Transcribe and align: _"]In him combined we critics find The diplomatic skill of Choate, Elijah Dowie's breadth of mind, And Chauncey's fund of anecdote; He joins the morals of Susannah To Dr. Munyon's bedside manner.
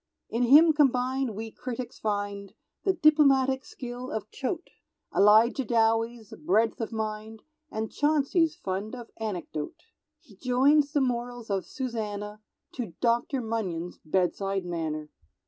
_"]In 0.35 0.41
him 0.45 0.73
combined 0.73 1.35
we 1.35 1.51
critics 1.51 1.99
find 1.99 2.55
The 2.85 2.93
diplomatic 2.93 3.63
skill 3.63 4.09
of 4.09 4.31
Choate, 4.31 4.71
Elijah 5.15 5.63
Dowie's 5.63 6.33
breadth 6.43 6.81
of 6.81 6.91
mind, 6.91 7.43
And 7.69 7.91
Chauncey's 7.91 8.55
fund 8.55 8.95
of 8.95 9.11
anecdote; 9.17 9.83
He 10.19 10.35
joins 10.37 10.91
the 10.93 11.01
morals 11.01 11.51
of 11.51 11.67
Susannah 11.67 12.41
To 12.71 12.93
Dr. 12.99 13.41
Munyon's 13.43 13.99
bedside 14.03 14.65
manner. 14.65 15.09